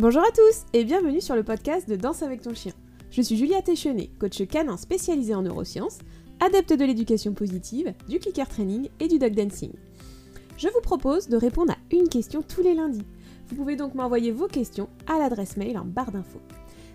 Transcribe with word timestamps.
Bonjour 0.00 0.22
à 0.22 0.30
tous 0.30 0.64
et 0.72 0.82
bienvenue 0.84 1.20
sur 1.20 1.36
le 1.36 1.42
podcast 1.42 1.86
de 1.86 1.94
Danse 1.94 2.22
avec 2.22 2.40
ton 2.40 2.54
chien. 2.54 2.72
Je 3.10 3.20
suis 3.20 3.36
Julia 3.36 3.60
Téchenet, 3.60 4.08
coach 4.18 4.42
canin 4.46 4.78
spécialisée 4.78 5.34
en 5.34 5.42
neurosciences, 5.42 5.98
adepte 6.40 6.72
de 6.72 6.86
l'éducation 6.86 7.34
positive, 7.34 7.92
du 8.08 8.18
clicker 8.18 8.48
training 8.48 8.88
et 8.98 9.08
du 9.08 9.18
dog 9.18 9.34
dancing. 9.34 9.72
Je 10.56 10.68
vous 10.68 10.80
propose 10.80 11.28
de 11.28 11.36
répondre 11.36 11.72
à 11.72 11.94
une 11.94 12.08
question 12.08 12.40
tous 12.40 12.62
les 12.62 12.72
lundis. 12.72 13.04
Vous 13.48 13.56
pouvez 13.56 13.76
donc 13.76 13.94
m'envoyer 13.94 14.32
vos 14.32 14.46
questions 14.46 14.88
à 15.06 15.18
l'adresse 15.18 15.58
mail 15.58 15.76
en 15.76 15.84
barre 15.84 16.12
d'infos. 16.12 16.40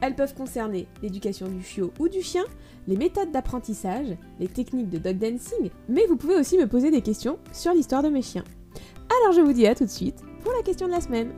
Elles 0.00 0.16
peuvent 0.16 0.34
concerner 0.34 0.88
l'éducation 1.02 1.48
du 1.48 1.62
chiot 1.62 1.92
ou 2.00 2.08
du 2.08 2.22
chien, 2.22 2.44
les 2.88 2.96
méthodes 2.96 3.30
d'apprentissage, 3.30 4.16
les 4.40 4.48
techniques 4.48 4.88
de 4.88 4.96
dog 4.96 5.18
dancing, 5.18 5.68
mais 5.90 6.06
vous 6.06 6.16
pouvez 6.16 6.36
aussi 6.36 6.56
me 6.56 6.66
poser 6.66 6.90
des 6.90 7.02
questions 7.02 7.38
sur 7.52 7.74
l'histoire 7.74 8.02
de 8.02 8.08
mes 8.08 8.22
chiens. 8.22 8.44
Alors 9.20 9.34
je 9.34 9.42
vous 9.42 9.52
dis 9.52 9.66
à 9.66 9.74
tout 9.74 9.84
de 9.84 9.90
suite 9.90 10.22
pour 10.42 10.54
la 10.54 10.62
question 10.62 10.86
de 10.86 10.92
la 10.92 11.02
semaine. 11.02 11.34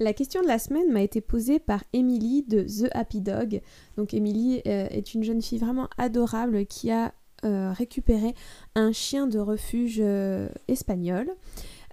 La 0.00 0.12
question 0.12 0.42
de 0.42 0.48
la 0.48 0.58
semaine 0.58 0.90
m'a 0.90 1.02
été 1.02 1.20
posée 1.20 1.60
par 1.60 1.84
Emily 1.92 2.42
de 2.42 2.62
The 2.62 2.90
Happy 2.92 3.20
Dog. 3.20 3.60
Donc 3.96 4.12
Emily 4.12 4.60
euh, 4.66 4.88
est 4.90 5.14
une 5.14 5.22
jeune 5.22 5.40
fille 5.40 5.58
vraiment 5.58 5.88
adorable 5.98 6.66
qui 6.66 6.90
a 6.90 7.14
euh, 7.44 7.72
récupéré 7.72 8.34
un 8.74 8.90
chien 8.90 9.26
de 9.26 9.38
refuge 9.38 9.98
euh, 10.00 10.48
espagnol. 10.66 11.30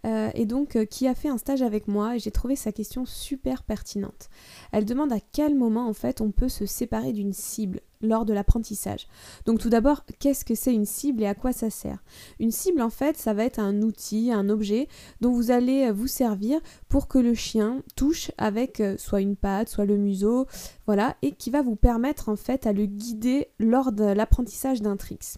Et 0.04 0.46
donc 0.46 0.86
qui 0.86 1.08
a 1.08 1.16
fait 1.16 1.30
un 1.30 1.38
stage 1.38 1.62
avec 1.62 1.88
moi 1.88 2.16
et 2.16 2.20
j'ai 2.20 2.32
trouvé 2.32 2.56
sa 2.56 2.72
question 2.72 3.06
super 3.06 3.64
pertinente. 3.64 4.30
Elle 4.72 4.86
demande 4.86 5.14
à 5.14 5.20
quel 5.20 5.56
moment 5.56 5.88
en 5.88 5.94
fait 5.94 6.22
on 6.22 6.32
peut 6.32 6.50
se 6.50 6.66
séparer 6.66 7.14
d'une 7.14 7.34
cible 7.34 7.82
lors 8.02 8.26
de 8.26 8.34
l'apprentissage. 8.34 9.08
Donc 9.46 9.60
tout 9.60 9.70
d'abord, 9.70 10.04
qu'est-ce 10.20 10.46
que 10.46 10.56
c'est 10.56 10.74
une 10.74 10.86
cible 10.86 11.24
et 11.24 11.28
à 11.28 11.36
quoi 11.36 11.52
ça 11.52 11.70
sert? 11.70 12.04
Une 12.40 12.52
cible 12.52 12.82
en 12.82 12.90
fait, 12.90 13.18
ça 13.18 13.34
va 13.34 13.44
être 13.44 13.60
un 13.60 13.82
outil, 13.82 14.32
un 14.32 14.50
objet 14.50 14.88
dont 15.22 15.32
vous 15.32 15.52
allez 15.52 15.88
euh, 15.88 15.94
vous 15.94 16.08
servir 16.08 16.60
pour 16.90 17.08
que 17.08 17.18
le 17.18 17.34
chien 17.34 17.84
touche 17.96 18.32
avec 18.38 18.80
euh, 18.80 18.96
soit 18.98 19.22
une 19.22 19.36
patte, 19.36 19.70
soit 19.70 19.86
le 19.86 19.98
museau, 19.98 20.48
voilà, 20.86 21.16
et 21.22 21.32
qui 21.32 21.50
va 21.50 21.62
vous 21.62 21.76
permettre 21.76 22.30
en 22.30 22.36
fait 22.36 22.66
à 22.66 22.74
le 22.74 22.86
guider 22.86 23.48
lors 23.60 23.92
de 23.92 24.04
l'apprentissage 24.04 24.82
d'un 24.82 24.98
tricks. 24.98 25.38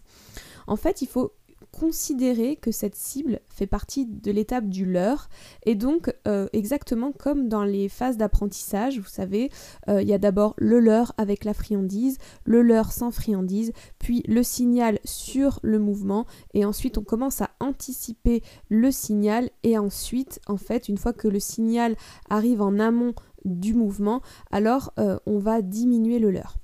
En 0.66 0.76
fait, 0.76 1.02
il 1.02 1.08
faut 1.08 1.32
considérer 1.78 2.56
que 2.56 2.70
cette 2.70 2.94
cible 2.94 3.40
fait 3.48 3.66
partie 3.66 4.06
de 4.06 4.30
l'étape 4.30 4.68
du 4.68 4.86
leurre 4.86 5.28
et 5.66 5.74
donc 5.74 6.14
euh, 6.28 6.46
exactement 6.52 7.12
comme 7.12 7.48
dans 7.48 7.64
les 7.64 7.88
phases 7.88 8.16
d'apprentissage, 8.16 8.98
vous 8.98 9.08
savez, 9.08 9.50
euh, 9.88 10.00
il 10.00 10.08
y 10.08 10.12
a 10.12 10.18
d'abord 10.18 10.54
le 10.56 10.78
leurre 10.78 11.12
avec 11.18 11.44
la 11.44 11.52
friandise, 11.52 12.18
le 12.44 12.62
leurre 12.62 12.92
sans 12.92 13.10
friandise, 13.10 13.72
puis 13.98 14.22
le 14.28 14.42
signal 14.42 15.00
sur 15.04 15.58
le 15.62 15.78
mouvement 15.78 16.26
et 16.54 16.64
ensuite 16.64 16.96
on 16.96 17.02
commence 17.02 17.40
à 17.40 17.50
anticiper 17.60 18.42
le 18.68 18.90
signal 18.92 19.50
et 19.64 19.76
ensuite 19.76 20.40
en 20.46 20.56
fait 20.56 20.88
une 20.88 20.98
fois 20.98 21.12
que 21.12 21.28
le 21.28 21.40
signal 21.40 21.96
arrive 22.30 22.62
en 22.62 22.78
amont 22.78 23.14
du 23.44 23.74
mouvement, 23.74 24.22
alors 24.50 24.92
euh, 24.98 25.18
on 25.26 25.38
va 25.38 25.60
diminuer 25.60 26.18
le 26.18 26.30
leurre. 26.30 26.56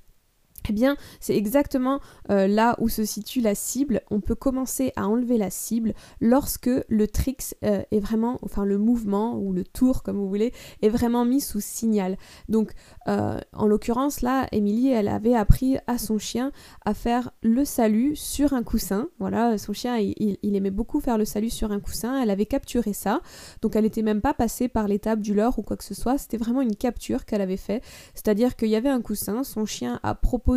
Eh 0.69 0.73
bien, 0.73 0.97
c'est 1.21 1.37
exactement 1.37 2.01
euh, 2.31 2.47
là 2.47 2.77
où 2.79 2.89
se 2.89 3.05
situe 3.05 3.41
la 3.41 3.55
cible. 3.55 4.03
On 4.11 4.21
peut 4.21 4.35
commencer 4.35 4.93
à 4.95 5.09
enlever 5.09 5.39
la 5.39 5.51
cible 5.51 5.95
lorsque 6.21 6.71
le 6.89 7.09
tricks 7.09 7.55
euh, 7.65 7.83
est 7.91 7.99
vraiment, 7.99 8.39
enfin 8.43 8.65
le 8.65 8.79
mouvement 8.79 9.37
ou 9.37 9.53
le 9.53 9.65
tour, 9.65 10.03
comme 10.03 10.17
vous 10.17 10.29
voulez, 10.29 10.53
est 10.83 10.89
vraiment 10.89 11.25
mis 11.25 11.41
sous 11.41 11.61
signal. 11.61 12.19
Donc, 12.49 12.73
euh, 13.09 13.39
en 13.53 13.67
l'occurrence, 13.67 14.21
là, 14.21 14.47
Émilie, 14.53 14.91
elle 14.91 15.09
avait 15.09 15.35
appris 15.35 15.79
à 15.87 15.99
son 15.99 16.19
chien 16.19 16.53
à 16.85 16.95
faire 16.95 17.31
le 17.43 17.65
salut 17.65 18.15
sur 18.15 18.53
un 18.53 18.63
coussin. 18.63 19.09
Voilà, 19.19 19.57
son 19.59 19.73
chien, 19.73 19.99
il, 19.99 20.57
aimait 20.57 20.71
beaucoup 20.71 21.01
faire 21.01 21.19
le 21.19 21.25
salut 21.25 21.51
sur 21.51 21.73
un 21.73 21.81
coussin. 21.81 22.21
Elle 22.23 22.31
avait 22.31 22.47
capturé 22.47 22.93
ça. 22.93 23.23
Donc, 23.63 23.77
elle 23.77 23.85
n'était 23.85 24.03
même 24.03 24.21
pas 24.21 24.35
passée 24.35 24.69
par 24.69 24.89
l'étape 24.89 25.21
du 25.21 25.35
leurre 25.35 25.59
ou 25.59 25.63
quoi 25.63 25.77
que 25.77 25.85
ce 25.85 25.95
soit. 25.95 26.19
C'était 26.19 26.37
vraiment 26.37 26.63
une 26.63 26.77
capture 26.77 27.25
qu'elle 27.25 27.41
avait 27.41 27.57
fait. 27.57 27.83
C'est-à-dire 28.15 28.57
qu'il 28.57 28.69
y 28.69 28.77
avait 28.77 28.89
un 28.89 29.01
coussin, 29.01 29.43
son 29.43 29.65
chien 29.65 29.99
a 30.03 30.15
proposé 30.15 30.50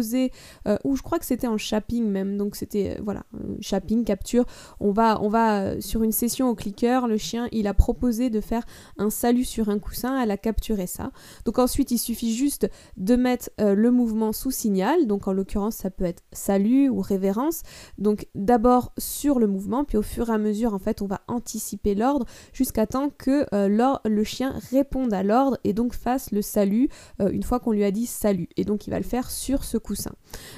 euh, 0.68 0.78
ou 0.84 0.96
je 0.96 1.02
crois 1.02 1.20
que 1.20 1.26
c'était 1.26 1.48
en 1.48 1.58
shopping 1.58 2.06
même, 2.06 2.38
donc 2.38 2.56
c'était, 2.56 2.98
euh, 2.98 3.02
voilà, 3.04 3.24
euh, 3.36 3.56
shopping, 3.62 4.04
capture, 4.04 4.46
on 4.80 4.92
va, 4.92 5.22
on 5.22 5.30
va 5.30 5.80
sur 5.82 6.04
une 6.04 6.12
session 6.12 6.50
au 6.50 6.56
clicker, 6.56 7.08
le 7.08 7.18
chien, 7.18 7.48
il 7.52 7.68
a 7.68 7.74
proposé 7.74 8.30
de 8.30 8.42
faire 8.42 8.64
un 8.98 9.10
salut 9.10 9.46
sur 9.46 9.70
un 9.70 9.80
coussin, 9.80 10.22
elle 10.22 10.32
a 10.32 10.38
capturé 10.38 10.88
ça. 10.88 11.12
Donc 11.46 11.60
ensuite, 11.60 11.92
il 11.92 11.98
suffit 11.98 12.34
juste 12.34 12.70
de 12.98 13.16
mettre 13.16 13.50
le 13.60 13.92
mouvement 13.92 14.32
sous 14.32 14.52
signal, 14.52 15.08
donc 15.08 15.28
en 15.28 15.34
l'occurrence, 15.34 15.76
ça 15.76 15.90
peut 15.90 16.06
être 16.06 16.24
salut 16.32 16.90
ou 16.90 17.02
révérence. 17.02 17.62
Donc 17.98 18.28
d'abord 18.36 18.94
sur 18.98 19.40
le 19.40 19.48
mouvement, 19.48 19.84
puis 19.84 19.98
au 19.98 20.02
fur 20.02 20.30
et 20.30 20.34
à 20.34 20.38
mesure, 20.38 20.74
en 20.74 20.80
fait, 20.80 21.02
on 21.02 21.08
va 21.08 21.22
anticiper 21.28 21.96
l'ordre 21.96 22.26
jusqu'à 22.54 22.88
temps 22.88 23.10
que 23.10 23.46
le 23.52 24.24
chien 24.24 24.54
réponde 24.72 25.14
à 25.14 25.24
l'ordre 25.24 25.58
et 25.64 25.74
donc 25.74 25.94
fasse 25.94 26.32
le 26.32 26.42
salut 26.42 26.90
une 27.20 27.44
fois 27.44 27.60
qu'on 27.60 27.72
lui 27.72 27.84
a 27.84 27.92
dit 27.92 28.06
salut. 28.06 28.50
Et 28.58 28.66
donc 28.66 28.88
il 28.88 28.92
va 28.92 28.98
le 28.98 29.04
faire 29.04 29.30
sur 29.30 29.64
ce 29.64 29.78
coussin. 29.84 30.14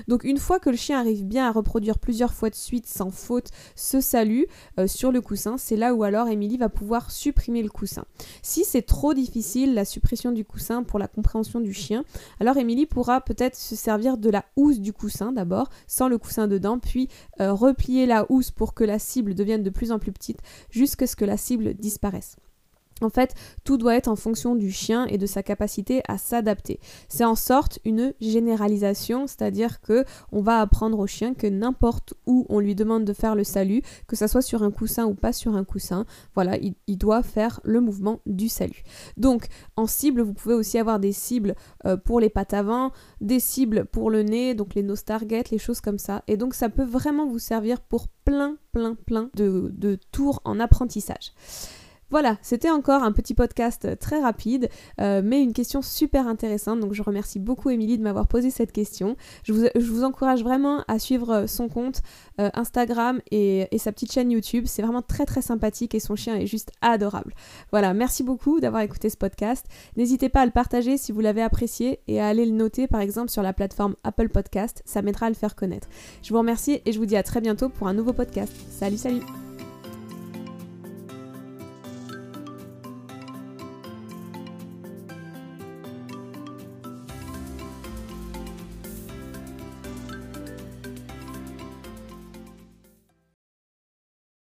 Donc 0.08 0.24
une 0.24 0.38
fois 0.38 0.60
que 0.60 0.70
le 0.70 0.78
chien 0.78 1.00
arrive 1.00 1.26
bien 1.26 1.48
à 1.48 1.52
reproduire 1.52 2.00
plusieurs 2.00 2.34
fois 2.34 2.50
de 2.50 2.56
suite 2.56 2.88
sans 2.88 3.10
faute 3.10 3.50
ce 3.76 4.00
salut 4.00 4.48
euh, 4.80 4.88
sur 4.88 5.12
le 5.12 5.20
coussin, 5.20 5.58
c'est 5.58 5.76
là 5.76 5.94
où 5.94 6.04
alors 6.04 6.30
Émilie 6.30 6.58
va 6.58 6.70
pouvoir 6.70 7.12
supprimer 7.12 7.62
le 7.62 7.70
coussin. 7.70 8.06
Si 8.42 8.64
c'est 8.64 8.84
trop 8.84 9.14
difficile 9.14 9.74
la 9.74 9.84
suppression 9.84 10.32
du 10.32 10.46
coussin 10.46 10.84
pour 10.84 11.00
la 11.00 11.08
compréhension 11.08 11.60
du 11.60 11.74
chien, 11.74 12.06
alors 12.40 12.58
Émilie 12.58 12.86
pourra 12.86 13.20
peut-être 13.20 13.56
se 13.56 13.76
servir 13.76 14.18
de 14.18 14.30
la 14.30 14.46
housse 14.56 14.80
du 14.80 14.94
coussin 14.94 15.32
d'abord, 15.32 15.70
sans 15.88 16.08
le 16.08 16.18
coussin 16.18 16.48
dedans, 16.48 16.80
puis 16.80 17.10
euh, 17.42 17.52
replier 17.54 18.06
la 18.06 18.26
housse 18.32 18.52
pour 18.52 18.74
que 18.74 18.84
la 18.84 19.00
cible 19.00 19.36
devienne 19.36 19.64
de 19.64 19.70
plus 19.70 19.92
en 19.92 20.00
plus 20.00 20.12
petite 20.12 20.40
jusqu'à 20.70 21.08
ce 21.08 21.16
que 21.16 21.26
la 21.26 21.38
cible 21.38 21.74
disparaisse. 21.74 22.38
En 23.02 23.10
fait, 23.10 23.34
tout 23.66 23.78
doit 23.78 23.96
être 23.96 24.08
en 24.08 24.16
fonction 24.16 24.56
du 24.56 24.72
chien 24.72 25.06
et 25.08 25.18
de 25.18 25.26
sa 25.26 25.44
capacité 25.44 26.02
à 26.08 26.18
s'adapter. 26.18 26.80
C'est 27.10 27.26
en 27.26 27.36
sorte 27.36 27.78
une 27.84 28.14
généralisation, 28.22 29.28
c'est-à-dire 29.28 29.82
que 29.82 30.06
on 30.32 30.42
va 30.42 30.62
apprendre 30.62 30.98
au 31.00 31.06
chien 31.06 31.34
que 31.34 31.46
n'importe 31.46 32.14
où 32.26 32.46
on 32.48 32.60
lui 32.60 32.74
demande 32.74 33.04
de 33.04 33.12
faire 33.12 33.36
le 33.36 33.44
salut, 33.44 33.82
que 34.08 34.16
ça 34.16 34.30
soit 34.30 34.42
sur 34.42 34.64
un 34.64 34.72
coussin 34.72 35.06
ou 35.08 35.14
pas 35.14 35.34
sur 35.34 35.58
un 35.58 35.66
coussin, 35.66 36.06
voilà, 36.36 36.58
il, 36.58 36.98
doit 36.98 37.22
faire 37.22 37.60
le 37.66 37.82
mouvement 37.82 38.22
du 38.26 38.48
salut. 38.48 38.84
Donc, 39.18 39.48
en 39.76 39.88
cible, 39.88 40.22
vous 40.22 40.34
pouvez 40.34 40.56
aussi 40.56 40.78
avoir 40.78 41.02
des 41.02 41.12
cibles 41.12 41.56
euh, 41.86 41.98
pour 41.98 42.22
les 42.22 42.30
pattes 42.30 42.54
avant, 42.54 42.94
des 43.20 43.42
cibles 43.42 43.84
pour 43.84 44.10
le 44.10 44.24
nez, 44.24 44.56
donc 44.56 44.74
les 44.74 44.84
nose 44.84 45.04
target, 45.04 45.44
les 45.52 45.58
choses 45.58 45.82
comme 45.82 46.00
ça. 46.00 46.24
Et 46.28 46.38
donc, 46.38 46.54
ça 46.54 46.70
peut 46.70 46.86
vraiment 46.86 47.28
vous 47.28 47.40
servir 47.40 47.82
pour 47.82 48.08
plein, 48.24 48.56
plein, 48.72 48.96
plein 48.96 49.30
de, 49.36 49.70
de 49.76 50.00
tours 50.14 50.42
en 50.46 50.62
apprentissage. 50.62 51.34
Voilà, 52.16 52.38
c'était 52.42 52.70
encore 52.70 53.04
un 53.04 53.12
petit 53.12 53.34
podcast 53.34 54.00
très 54.00 54.22
rapide, 54.22 54.70
euh, 55.02 55.22
mais 55.22 55.44
une 55.44 55.52
question 55.52 55.82
super 55.82 56.30
intéressante. 56.30 56.80
Donc 56.80 56.94
je 56.94 57.04
remercie 57.04 57.40
beaucoup 57.40 57.70
Émilie 57.72 57.98
de 57.98 58.04
m'avoir 58.04 58.30
posé 58.30 58.52
cette 58.52 58.72
question. 58.72 59.18
Je 59.44 59.52
vous, 59.52 60.04
encourage 60.06 60.42
vraiment 60.42 60.86
à 60.88 60.98
suivre 60.98 61.34
euh, 61.34 61.46
son 61.46 61.68
compte 61.68 62.04
euh, 62.40 62.50
Instagram 62.54 63.20
et, 63.32 63.68
sa 63.80 63.92
petite 63.92 64.14
chaîne 64.14 64.32
YouTube. 64.32 64.64
C'est 64.66 64.82
vraiment 64.82 65.02
très 65.02 65.26
très 65.26 65.42
sympathique 65.42 65.94
et 65.94 66.00
son 66.00 66.16
chien 66.16 66.38
est 66.38 66.46
juste 66.46 66.72
adorable. 66.80 67.34
Voilà, 67.72 67.94
merci 67.94 68.24
beaucoup 68.24 68.62
d'avoir 68.62 68.82
écouté 68.82 69.10
ce 69.10 69.18
podcast. 69.18 69.66
N'hésitez 69.98 70.30
pas 70.30 70.40
à 70.40 70.46
le 70.46 70.54
partager 70.54 70.96
si 70.96 71.12
vous 71.12 71.20
l'avez 71.20 71.42
apprécié 71.42 72.00
et 72.08 72.22
à 72.22 72.28
aller 72.28 72.46
le 72.46 72.54
noter 72.54 72.88
par 72.88 73.02
exemple 73.02 73.30
sur 73.30 73.44
la 73.44 73.52
plateforme 73.52 73.98
Apple 74.06 74.30
Podcast. 74.30 74.84
Ça 74.86 75.02
m'aidera 75.02 75.26
à 75.26 75.30
le 75.30 75.36
faire 75.36 75.54
connaître. 75.54 75.90
Je 76.24 76.32
vous 76.32 76.40
remercie 76.40 76.80
et 76.86 76.94
je 76.94 76.98
vous 76.98 77.06
dis 77.06 77.18
à 77.18 77.24
très 77.24 77.42
bientôt 77.42 77.68
pour 77.68 77.90
un 77.90 77.94
nouveau 77.94 78.14
podcast. 78.14 78.54
Salut 78.70 78.96
salut 78.96 79.35